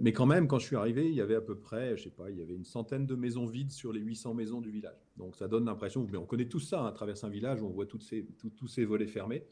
[0.00, 2.10] mais quand même, quand je suis arrivé, il y avait à peu près, je sais
[2.10, 5.08] pas, il y avait une centaine de maisons vides sur les 800 maisons du village.
[5.16, 7.70] Donc ça donne l'impression, mais on connaît tout ça, hein, à travers un village, on
[7.70, 9.46] voit toutes ces, tous ces volets fermés.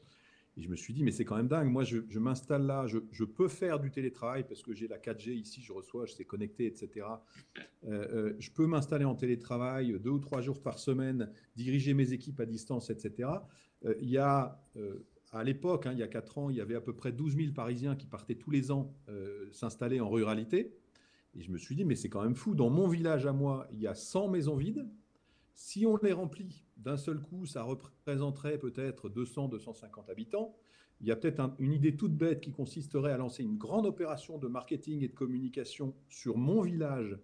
[0.56, 1.70] Et je me suis dit, mais c'est quand même dingue.
[1.70, 5.62] Moi, je, m'installe là, je, peux faire du télétravail parce que j'ai la 4G ici,
[5.62, 7.06] je reçois, je sais connecter, etc.
[7.56, 12.12] Euh, euh, je peux m'installer en télétravail deux ou trois jours par semaine, diriger mes
[12.12, 13.28] équipes à distance, etc.
[13.84, 14.60] Euh, il y a,
[15.32, 17.36] à l'époque, hein, il y a quatre ans, il y avait à peu près 12
[17.36, 18.92] 000 Parisiens qui partaient tous les ans
[19.52, 20.74] s'installer en ruralité.
[21.34, 22.54] Et je me suis dit, mais c'est quand même fou.
[22.54, 24.88] Dans mon village à moi, il y a 100 maisons vides.
[25.54, 30.54] Si on les remplit d'un seul coup, ça représenterait peut-être 200, 250 habitants.
[31.00, 34.38] Il y a peut-être une idée toute bête qui consisterait à lancer une grande opération
[34.38, 37.18] de marketing et de communication sur mon village,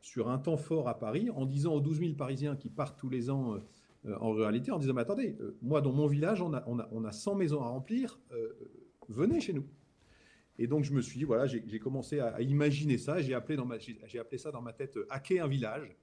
[0.00, 3.08] sur un temps fort à Paris, en disant aux 12 000 Parisiens qui partent tous
[3.08, 3.54] les ans
[4.06, 7.04] euh, en ruralité, en disant, mais attendez, euh, moi dans mon village, on a, on
[7.04, 8.52] a, 100 maisons à remplir, euh,
[9.08, 9.66] venez chez nous.
[10.58, 13.58] Et donc je me suis dit, voilà, j'ai commencé à, imaginer ça, j'ai appelé,
[14.18, 15.96] appelé ça dans ma tête hacker un village.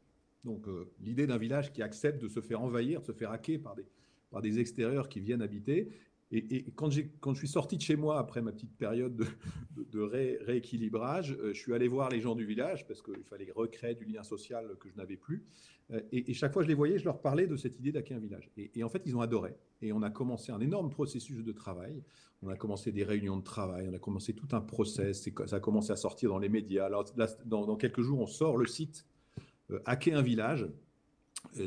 [0.43, 3.61] Donc euh, l'idée d'un village qui accepte de se faire envahir, de se faire hacker
[3.61, 3.85] par des,
[4.29, 5.89] par des extérieurs qui viennent habiter.
[6.29, 6.89] Et, quand,
[7.21, 9.25] quand, je suis sorti de chez moi après ma petite période
[9.77, 13.95] de, rééquilibrage, euh, je suis allé voir les gens du village parce qu'il fallait recréer
[13.95, 15.45] du lien social que je n'avais plus.
[15.91, 18.17] Euh, et, chaque fois que je les voyais, je leur parlais de cette idée d'hacker
[18.17, 18.51] un village.
[18.57, 19.55] Et, en fait, ils ont adoré.
[19.81, 22.03] Et on a commencé un énorme processus de travail.
[22.41, 25.29] On a commencé des réunions de travail, on a commencé tout un process.
[25.45, 26.85] Ça a commencé à sortir dans les médias.
[26.85, 27.05] Alors,
[27.45, 29.05] dans, quelques jours, on sort le site
[29.85, 30.67] hacker un village.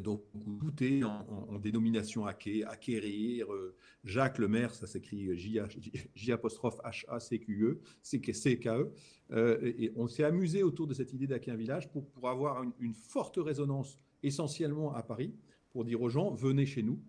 [0.03, 0.23] donc,
[0.59, 3.53] tout est en, dénomination hacker, acquérir.
[3.53, 8.93] Euh, Jacques Lemaire, ça s'écrit J apostrophe H A C Q E, C K E.
[9.33, 12.63] Euh, et on s'est amusé autour de cette idée d'hacker un village pour, pour avoir
[12.81, 15.35] une, forte résonance essentiellement à Paris,
[15.71, 17.01] pour dire aux gens venez chez nous.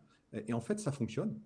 [0.47, 1.37] Et, en fait, ça fonctionne.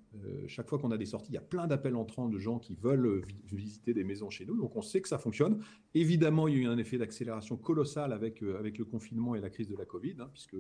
[0.48, 2.76] chaque fois qu'on a des sorties, il y a plein d'appels entrants de gens qui
[2.76, 4.56] veulent visiter des maisons chez nous.
[4.56, 5.60] Donc on sait que ça fonctionne.
[5.96, 9.50] Évidemment, il y a eu un effet d'accélération colossal avec, avec le confinement et la
[9.50, 10.58] crise de la Covid, hein, puisque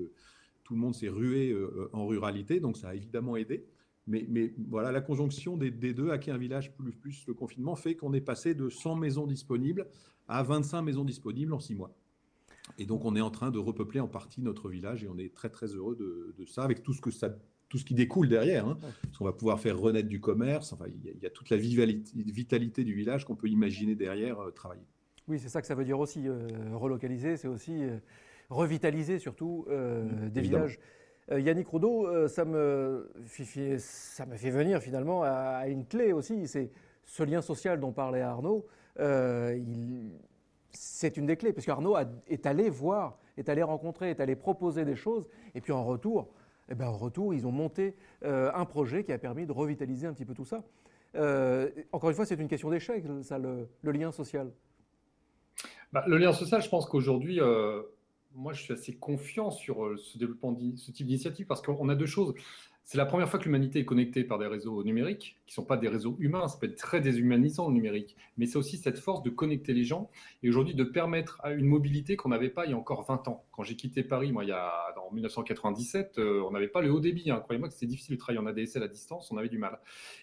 [0.64, 1.56] tout le monde s'est rué
[1.94, 2.60] en ruralité.
[2.60, 3.68] Donc ça a évidemment aidé.
[4.08, 7.96] Mais, voilà, la conjonction des, deux, à qui un village plus, plus le confinement, fait
[7.96, 9.88] qu'on est passé de 100 maisons disponibles
[10.28, 11.96] à 25 maisons disponibles en 6 mois.
[12.78, 15.34] Et donc, on est en train de repeupler en partie notre village et on est
[15.34, 17.36] très, très heureux de, ça, avec tout ce, que ça,
[17.76, 18.66] tout ce qui découle derrière.
[18.66, 18.78] Hein.
[19.04, 20.72] Parce qu'on va pouvoir faire renaître du commerce.
[20.72, 24.86] Enfin, il y, a, toute la vitalité, du village qu'on peut imaginer derrière euh, travailler.
[25.28, 26.26] Oui, c'est ça que ça veut dire aussi.
[26.26, 27.98] Euh, relocaliser, c'est aussi euh,
[28.50, 29.68] revitaliser surtout
[30.32, 30.80] des villages.
[31.30, 33.12] Yannick Roudot, euh, ça, me,
[33.80, 36.72] ça me fait venir finalement à, une clé aussi, c'est
[37.04, 38.68] ce lien social dont parlait Arnaud.
[40.72, 44.86] C'est une des clés, parce qu'Arnaud est allé voir, est allé rencontrer, est allé proposer
[44.86, 46.32] des choses, et puis en retour,
[46.69, 50.25] eh en retour, ils ont monté un projet qui a permis de revitaliser un petit
[50.25, 50.63] peu tout ça.
[51.91, 54.51] encore une fois, c'est une question d'échec, ça, le, lien social.
[55.93, 57.39] Bah, le lien social, je pense qu'aujourd'hui,
[58.36, 61.95] moi, je suis assez confiant sur euh, ce développement, ce type d'initiative, parce qu'on a
[61.95, 62.34] deux choses.
[62.88, 65.65] C'est la première fois que l'humanité est connectée par des réseaux numériques, qui ne sont
[65.65, 69.00] pas des réseaux humains, ça peut être très déshumanisant le numérique, mais c'est aussi cette
[69.00, 70.12] force de connecter les gens
[70.43, 73.28] et aujourd'hui de permettre à une mobilité qu'on n'avait pas il y a encore 20
[73.28, 73.43] ans.
[73.54, 74.71] Quand j'ai quitté Paris, moi, il y a,
[75.04, 77.32] en 1997, euh, on n'avait pas le haut débit.
[77.32, 77.39] Hein.
[77.39, 79.80] Croyez-moi que c'était difficile de travailler en ADSL à distance, on avait du mal.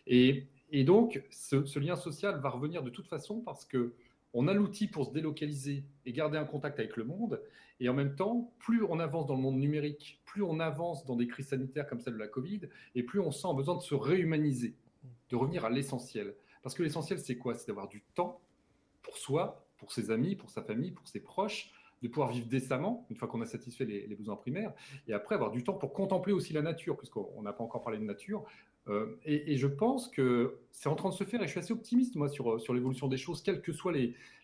[0.06, 0.46] Et,
[0.84, 3.92] donc, ce, lien social va revenir de toute façon parce que
[4.34, 7.40] on a l'outil pour se délocaliser et garder un contact avec le monde.
[7.82, 11.16] Et en même temps, plus on avance dans le monde numérique, plus on avance dans
[11.16, 12.60] des crises sanitaires comme celle de la Covid,
[12.94, 14.76] et plus on sent besoin de se réhumaniser,
[15.30, 16.36] de revenir à l'essentiel.
[16.62, 17.56] Parce que l'essentiel, c'est quoi?
[17.56, 18.40] C'est d'avoir du temps
[19.02, 23.04] pour soi, pour ses amis, pour sa famille, pour ses proches, de pouvoir vivre décemment,
[23.10, 24.72] une fois qu'on a satisfait les, besoins primaires,
[25.08, 27.98] et après avoir du temps pour contempler aussi la nature, puisqu'on n'a pas encore parlé
[27.98, 28.44] de nature.
[28.88, 31.72] Euh, et, je pense que c'est en train de se faire, et je suis assez
[31.72, 33.92] optimiste, moi, sur, sur l'évolution des choses, quelle que soit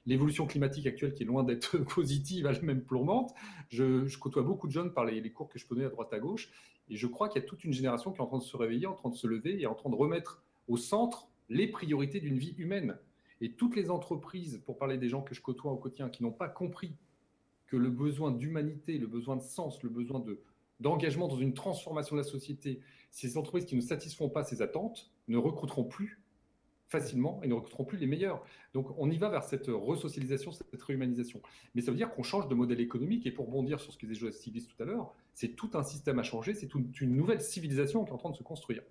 [0.07, 3.35] l'évolution climatique actuelle, qui est loin d'être positive, même plombante.
[3.71, 6.21] Je, côtoie beaucoup de jeunes par les, les, cours que je connais à droite à
[6.21, 6.51] gauche,
[6.89, 8.57] et je crois qu'il y a toute une génération qui est en train de se
[8.57, 12.21] réveiller, en train de se lever, et en train de remettre au centre les priorités
[12.21, 12.97] d'une vie humaine.
[13.41, 16.33] Et toutes les entreprises, pour parler des gens que je côtoie au quotidien, qui n'ont
[16.33, 16.95] pas compris
[17.67, 20.41] que le besoin d'humanité, le besoin de sens, le besoin de,
[20.81, 25.11] d'engagement dans une transformation de la société, ces entreprises qui ne satisfont pas ces attentes
[25.27, 26.23] ne recruteront plus
[26.89, 28.45] facilement et ne recruteront plus les meilleurs.
[28.73, 31.41] Donc on y va vers cette resocialisation, cette réhumanisation.
[31.75, 34.07] Mais ça veut dire qu'on change de modèle économique et pour bondir sur ce que
[34.07, 37.41] les civilistes tout à l'heure, c'est tout un système à changer, c'est toute une nouvelle
[37.41, 38.83] civilisation qui est en train de se construire,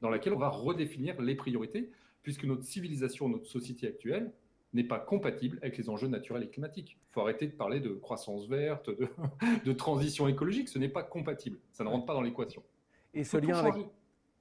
[0.00, 1.90] dans laquelle on va redéfinir les priorités,
[2.22, 4.32] puisque notre civilisation, notre société actuelle,
[4.74, 6.98] n'est pas compatible avec les enjeux naturels et climatiques.
[7.10, 8.90] Il faut arrêter de parler de croissance verte,
[9.64, 12.62] de, transition écologique, ce n'est pas compatible, ça ne rentre pas dans l'équation.
[13.14, 13.74] Et ce lien, avec,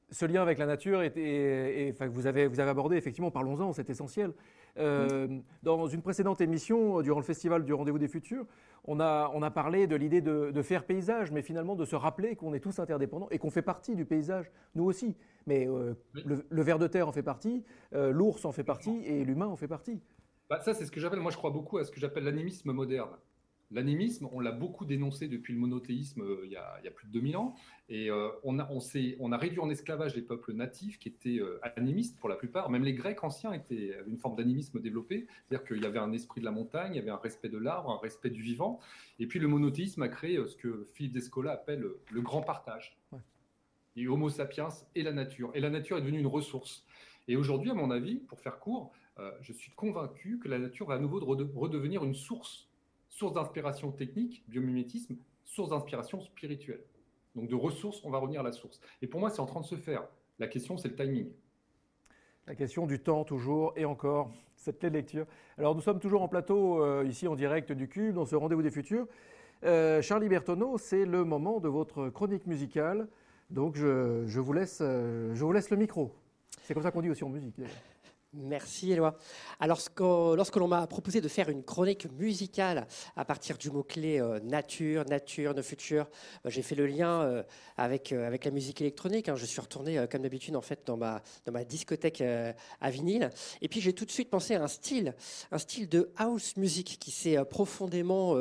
[0.10, 4.34] ce lien avec la nature, vous, avez, vous avez abordé, effectivement, parlons-en, c'est essentiel.
[4.80, 5.28] Euh,
[5.62, 8.46] dans une précédente émission, durant le festival du Rendez-vous des Futurs,
[8.86, 12.36] on a, on a parlé de l'idée de, faire paysage, mais finalement de se rappeler
[12.36, 15.15] qu'on est tous interdépendants et qu'on fait partie du paysage, nous aussi.
[15.46, 15.93] Mais euh,
[16.26, 19.56] le, ver de terre en fait partie, euh, l'ours en fait partie et l'humain en
[19.56, 20.02] fait partie.
[20.49, 22.71] Bah, ça, c'est ce que j'appelle, moi je crois beaucoup à ce que j'appelle l'animisme
[22.71, 23.15] moderne.
[23.71, 27.38] L'animisme, on l'a beaucoup dénoncé depuis le monothéisme euh, il, y a, plus de 2000
[27.38, 27.56] ans,
[27.89, 28.69] et euh, on, a,
[29.19, 32.69] on, a, réduit en esclavage les peuples natifs qui étaient euh, animistes pour la plupart,
[32.69, 36.39] même les Grecs anciens étaient une forme d'animisme développé, c'est-à-dire qu'il y avait un esprit
[36.41, 38.79] de la montagne, il y avait un respect de l'arbre, un respect du vivant,
[39.17, 42.95] et puis le monothéisme a créé ce que Philippe Descola appelle le grand partage.
[43.95, 45.51] Et Homo sapiens et la nature.
[45.53, 46.86] Et la nature est devenue une ressource.
[47.27, 48.91] Et aujourd'hui, à mon avis, pour faire court,
[49.41, 52.67] je suis convaincu que la nature va à nouveau redevenir une source,
[53.10, 56.84] source d'inspiration technique, biomimétisme, source d'inspiration spirituelle.
[57.36, 58.80] Donc de ressources, on va revenir à la source.
[59.02, 60.08] Et pour moi, c'est en train de se faire.
[60.39, 61.32] La question, c'est le timing.
[62.47, 65.26] La question du temps, toujours et encore, cette clé de lecture.
[65.58, 68.62] Alors, nous sommes toujours en plateau, euh, ici en direct du Cube, dans ce rendez-vous
[68.62, 69.08] des futurs.
[69.63, 73.08] Euh, Charlie Bertoneau, c'est le moment de votre chronique musicale.
[73.49, 76.13] Donc, je, vous, laisse, je vous laisse le micro.
[76.63, 77.92] C'est comme ça qu'on dit aussi en musique, d'ailleurs.
[78.36, 79.15] Merci Éloi.
[79.60, 79.80] Alors
[80.36, 85.06] lorsque l'on m'a proposé de faire une chronique musicale à partir du mot-clé euh, nature,
[85.06, 86.08] nature, nos futurs,
[86.43, 87.43] euh, j'ai fait le lien euh,
[87.78, 89.30] avec, avec la musique électronique.
[89.30, 89.36] Hein.
[89.36, 92.22] Je suis retourné comme d'habitude en fait dans ma, dans ma discothèque
[92.82, 93.30] à vinyle.
[93.62, 95.13] Et puis j'ai tout de suite pensé à un style,
[95.52, 98.36] un style de house music qui s'est profondément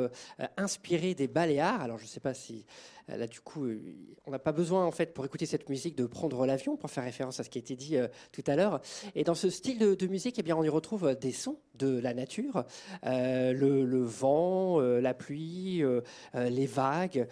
[0.57, 1.81] inspiré des Baléares.
[1.81, 2.65] Alors je ne sais pas si
[3.07, 3.79] là, du coup, euh,
[4.25, 7.03] on n'a pas besoin, en fait, pour écouter cette musique, de prendre l'avion, pour faire
[7.03, 8.81] référence à ce qui a été dit euh, tout à l'heure.
[9.15, 12.13] Et dans ce style de, musique, eh bien, on y retrouve des sons de la
[12.13, 12.65] nature,
[13.05, 16.01] euh, le, vent, euh, la pluie, euh,
[16.35, 17.27] les vagues.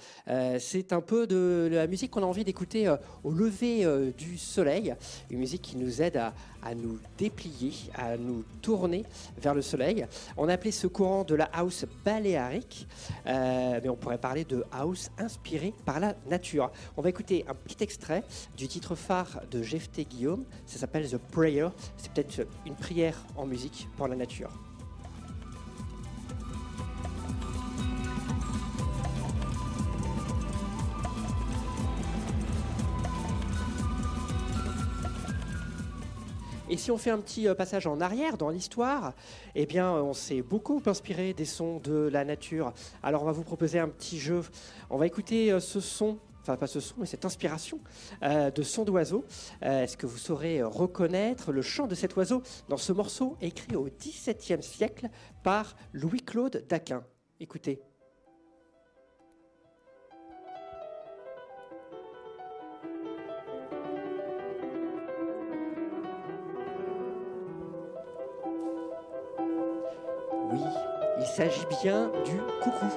[0.60, 3.86] c'est un peu de, la musique qu'on a envie d'écouter au lever
[4.18, 4.96] du soleil,
[5.30, 9.04] une musique qui nous aide à, à, nous déplier, à nous tourner
[9.38, 10.06] vers le soleil.
[10.38, 12.88] On a appelé ce courant de la house baléarique,
[13.26, 16.72] mais on pourrait parler de house inspirée par la nature.
[16.98, 18.24] On va écouter un petit extrait
[18.58, 23.46] du titre phare de Jephté Guillaume, ça s'appelle The Prayer, c'est peut-être une prière en
[23.46, 24.71] musique pour la nature.
[36.72, 39.14] Et si on fait un petit euh, passage en arrière dans l'histoire,
[39.56, 42.74] eh bien, on s'est beaucoup inspiré des sons de la nature.
[43.04, 44.42] Alors, on va vous proposer un petit jeu.
[44.90, 47.80] On va écouter euh, ce son enfin pas ce son, mais cette inspiration
[48.24, 49.26] euh, de son d'oiseau.
[49.64, 53.76] Euh, est-ce que vous saurez reconnaître le chant de cet oiseau dans ce morceau écrit
[53.76, 55.10] au XVIIe siècle
[55.44, 57.04] par Louis-Claude Daquin?
[57.40, 57.91] Écoutez.
[71.32, 72.88] S'agit bien du coucou.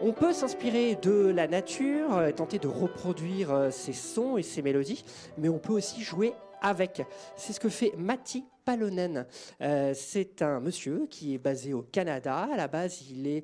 [0.00, 4.62] On peut s'inspirer de la nature, euh, tenter de reproduire euh, ses sons et ses
[4.62, 5.04] mélodies,
[5.36, 7.02] mais on peut aussi jouer avec.
[7.34, 9.26] C'est ce que fait Matti Palonen.
[9.60, 12.48] Euh, c'est un monsieur qui est basé au Canada.
[12.52, 13.42] À la base, il est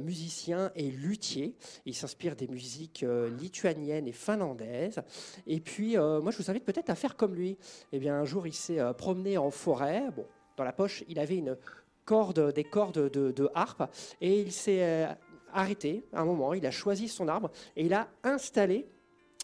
[0.00, 1.54] musicien et luthier.
[1.84, 3.04] Il s'inspire des musiques
[3.38, 5.02] lituaniennes et finlandaises.
[5.46, 7.58] Et puis, moi, je vous invite peut-être à faire comme lui.
[7.92, 10.04] Eh bien, un jour, il s'est promené en forêt.
[10.14, 11.56] Bon, dans la poche, il avait une
[12.04, 13.84] corde, des cordes de, de harpe,
[14.20, 15.08] et il s'est
[15.52, 18.86] arrêté à un moment, il a choisi son arbre et il a installé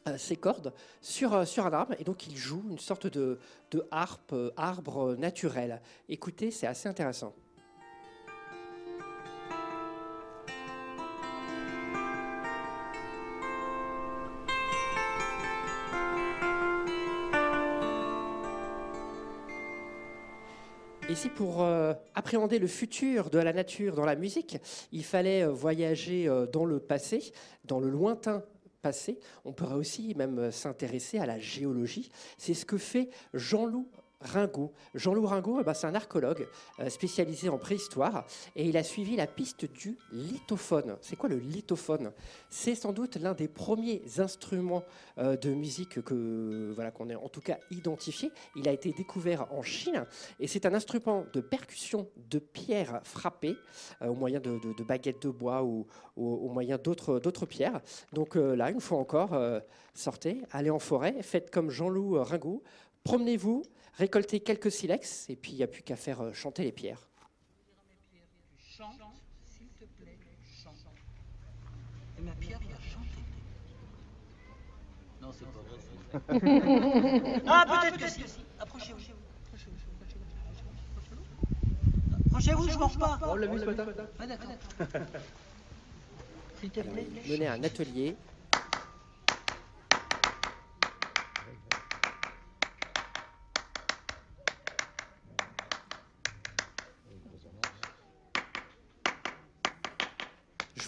[0.06, 3.38] euh, ses cordes sur, euh, sur un arbre et donc il joue une sorte de,
[3.70, 5.80] de harpe, euh, arbre naturel.
[6.08, 7.34] Écoutez, c'est assez intéressant.
[21.18, 24.58] Ici, pour euh, appréhender le futur de la nature dans la musique,
[24.92, 27.32] il fallait euh, voyager euh, dans le passé,
[27.64, 28.44] dans le lointain
[28.82, 29.18] passé.
[29.44, 32.12] On pourrait aussi même s'intéresser à la géologie.
[32.36, 33.88] C'est ce que fait Jean-Loup
[34.20, 34.72] Ringot.
[34.94, 36.48] Jean-Loup Ringot, eh ben, c'est un archéologue
[36.80, 38.26] euh, spécialisé en préhistoire
[38.56, 40.96] et il a suivi la piste du lithophone.
[41.02, 42.12] C'est quoi le lithophone?
[42.50, 44.82] C'est sans doute l'un des premiers instruments
[45.18, 48.32] euh, de musique que voilà qu'on ait en tout cas identifié.
[48.56, 50.04] Il a été découvert en Chine
[50.40, 53.56] et c'est un instrument de percussion de pierre frappée
[54.02, 57.80] euh, au moyen de, baguettes de bois ou, au moyen d'autres pierres.
[58.12, 59.38] Donc là, une fois encore,
[59.94, 62.62] sortez, allez en forêt, faites comme Jean-Loup Ringot,
[63.04, 63.62] promenez-vous
[63.98, 67.08] récolter quelques silex, et puis il n'y a plus qu'à faire euh, chanter les pierres.
[68.76, 69.00] Chante,
[69.44, 70.16] s'il te plaît,
[70.62, 70.74] chante.
[72.16, 73.24] Et ma pierre va chanter.
[75.20, 75.78] Non, c'est pas vrai.
[77.46, 78.40] ah, peut-être que si.
[78.60, 79.00] Approchez-vous.
[82.26, 83.18] Approchez-vous, je mange pas.
[83.22, 83.86] On l'a vu ce matin.
[86.60, 87.06] S'il te plaît.
[87.28, 88.16] Mener un atelier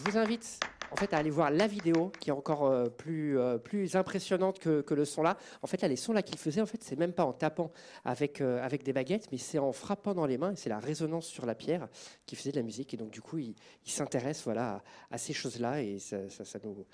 [0.00, 0.60] je vous invite
[0.92, 4.58] en fait à aller voir la vidéo qui est encore euh, plus, euh, plus impressionnante
[4.58, 5.36] que, le son là.
[5.62, 7.70] En fait, là, les sons là qu'il faisait, en fait, c'est même pas en tapant
[8.04, 10.54] avec, euh, avec des baguettes, mais c'est en frappant dans les mains.
[10.56, 11.88] C'est la résonance sur la pierre
[12.26, 12.94] qui faisait de la musique.
[12.94, 16.18] Et donc, du coup, il, s'intéresse voilà, à, ces choses-là et ça,
[16.64, 16.86] nous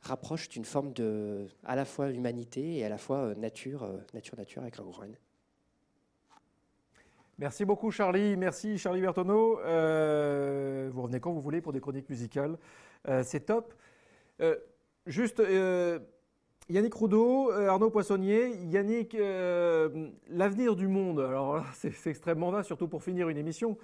[0.00, 4.62] rapproche d'une forme de à la fois humanité et à la fois nature, nature, nature
[4.62, 5.16] avec un grand N.
[7.38, 9.60] Merci beaucoup Charlie, merci Charlie Bertoneau.
[9.60, 12.56] Euh, vous revenez quand vous voulez pour des chroniques musicales,
[13.08, 13.74] euh, c'est top.
[14.40, 14.56] Euh,
[15.04, 15.42] juste,
[16.70, 19.14] Yannick Roudot, Arnaud Poissonnier, Yannick,
[20.30, 23.76] l'avenir du monde, alors c'est extrêmement vaste, surtout pour finir une émission,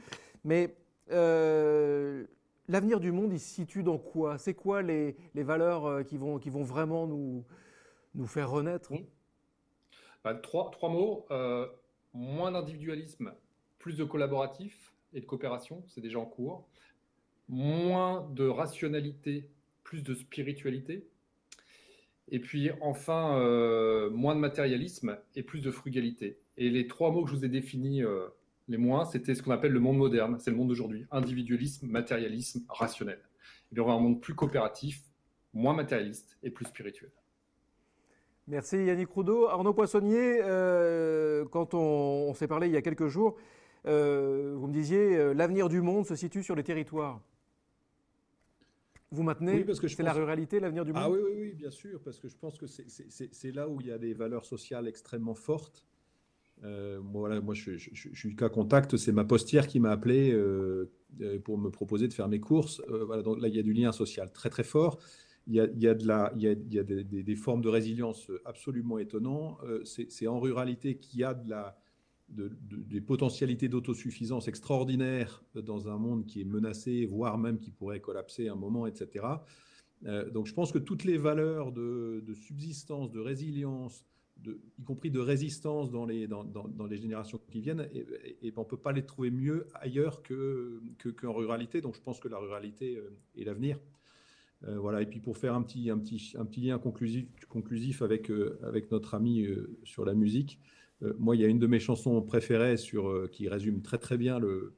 [0.45, 0.75] mais
[1.11, 4.39] l'avenir du monde, il se situe dans quoi?
[4.39, 7.45] C'est quoi les, valeurs qui vont, vraiment nous,
[8.27, 8.93] faire renaître?
[10.25, 11.27] Bah, trois, trois mots
[12.15, 13.33] moins d'individualisme,
[13.79, 16.67] plus de collaboratif et de coopération, c'est déjà en cours.
[17.49, 19.49] Moins de rationalité,
[19.83, 21.07] plus de spiritualité.
[22.29, 26.39] Et puis enfin, euh, moins de matérialisme et plus de frugalité.
[26.57, 28.29] Et les trois mots que je vous ai définis, euh,
[28.69, 31.07] les moins, c'était ce qu'on appelle le monde moderne, c'est le monde d'aujourd'hui.
[31.11, 33.19] Individualisme, matérialisme, rationnel.
[33.71, 35.03] Et bien on va un monde plus coopératif,
[35.53, 37.11] moins matérialiste et plus spirituel.
[38.53, 39.47] Merci Yannick Roudot.
[39.47, 43.37] Arnaud Poissonnier, euh, quand on, s'est parlé il y a quelques jours,
[43.85, 47.21] Euh, vous me disiez, euh, l'avenir du monde se situe sur les territoires.
[49.11, 52.01] Vous maintenez oui, C'est la ruralité, l'avenir du ah monde Ah oui, oui, bien sûr,
[52.05, 55.35] parce que je pense que c'est là où il y a des valeurs sociales extrêmement
[55.35, 55.85] fortes.
[56.63, 58.97] Euh, voilà, moi, je, suis cas contact.
[58.99, 60.33] C'est ma postière qui m'a appelé
[61.45, 62.83] pour me proposer de faire mes courses.
[63.09, 65.01] voilà, donc là, il y a du lien social très très fort.
[65.49, 69.59] Il y a, des, formes de résilience absolument étonnantes.
[69.85, 71.35] c'est en ruralité qu'il y a
[72.29, 78.49] des potentialités d'autosuffisance extraordinaires dans un monde qui est menacé, voire même qui pourrait collapser
[78.49, 79.27] à un moment, etc.
[80.07, 84.05] Euh, donc je pense que toutes les valeurs de, subsistance, de résilience,
[84.45, 86.27] y compris de résistance dans les,
[86.93, 87.89] générations qui viennent,
[88.57, 90.35] on ne peut pas les trouver mieux ailleurs qu'en
[90.99, 91.81] que, ruralité.
[91.81, 93.79] Donc je pense que la ruralité euh, est l'avenir.
[94.65, 95.03] Euh, voilà.
[95.03, 95.91] Et puis pour faire un petit,
[96.57, 98.31] lien conclusif, conclusif avec,
[98.91, 99.47] notre ami
[99.85, 100.59] sur la musique,
[101.03, 104.17] euh, moi, il y a une de mes chansons préférées euh, qui résume très très
[104.17, 104.75] bien le,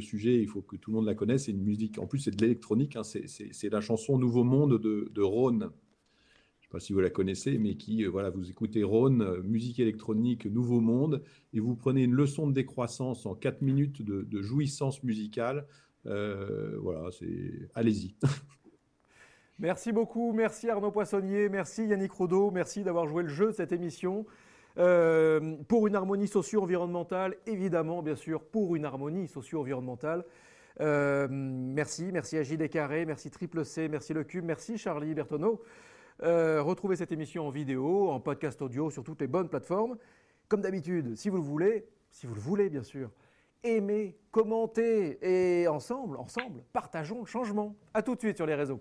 [0.00, 0.40] sujet.
[0.40, 1.44] Il faut que tout le monde la connaisse.
[1.44, 2.96] C'est une musique, en plus, c'est de l'électronique.
[2.96, 3.02] Hein.
[3.02, 5.70] c'est la chanson Nouveau Monde de, de Rhône.
[6.60, 9.40] Je ne sais pas si vous la connaissez, mais qui, euh, voilà, vous écoutez Rhône,
[9.42, 14.42] musique électronique, Nouveau Monde, et vous prenez une leçon de décroissance en 4 minutes de,
[14.42, 15.66] jouissance musicale.
[16.04, 18.14] voilà, c'est allez-y.
[19.60, 23.72] Merci beaucoup, merci Arnaud Poissonnier, merci Yannick Rodeau, merci d'avoir joué le jeu de cette
[23.72, 24.24] émission.
[24.78, 30.24] Euh, pour une harmonie socio-environnementale, évidemment, bien sûr, pour une harmonie socio-environnementale.
[30.80, 35.60] Euh, merci, merci à JD Carré, merci Triple C, merci Le Cube, merci Charlie Bertoneau.
[36.22, 39.98] Euh, retrouvez cette émission en vidéo, en podcast audio sur toutes les bonnes plateformes.
[40.48, 43.10] Comme d'habitude, si vous le voulez, si vous le voulez bien sûr,
[43.62, 47.76] aimez, commentez et ensemble, ensemble, partageons le changement.
[47.92, 48.80] A tout de suite sur les réseaux.